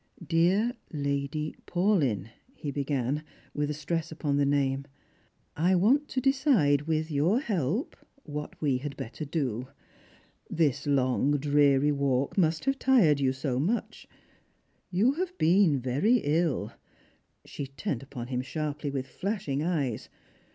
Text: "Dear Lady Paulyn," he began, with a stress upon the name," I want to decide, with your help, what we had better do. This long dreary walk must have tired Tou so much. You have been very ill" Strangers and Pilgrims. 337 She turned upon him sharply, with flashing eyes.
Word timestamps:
"Dear 0.35 0.71
Lady 0.91 1.55
Paulyn," 1.67 2.29
he 2.55 2.71
began, 2.71 3.23
with 3.53 3.69
a 3.69 3.73
stress 3.75 4.11
upon 4.11 4.37
the 4.37 4.47
name," 4.47 4.85
I 5.55 5.75
want 5.75 6.07
to 6.07 6.19
decide, 6.19 6.87
with 6.87 7.11
your 7.11 7.39
help, 7.39 7.95
what 8.23 8.59
we 8.59 8.79
had 8.79 8.97
better 8.97 9.25
do. 9.25 9.67
This 10.49 10.87
long 10.87 11.37
dreary 11.37 11.91
walk 11.91 12.35
must 12.35 12.65
have 12.65 12.79
tired 12.79 13.19
Tou 13.19 13.31
so 13.31 13.59
much. 13.59 14.07
You 14.89 15.11
have 15.11 15.37
been 15.37 15.79
very 15.79 16.17
ill" 16.23 16.71
Strangers 17.45 17.69
and 17.69 17.75
Pilgrims. 17.75 17.75
337 17.75 17.75
She 17.75 17.83
turned 17.83 18.01
upon 18.01 18.27
him 18.29 18.41
sharply, 18.41 18.89
with 18.89 19.05
flashing 19.05 19.61
eyes. 19.61 20.09